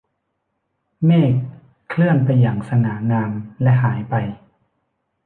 [1.05, 1.33] เมฆ
[1.89, 4.15] เคลื่อนไปอย่างสง่างามและหายไป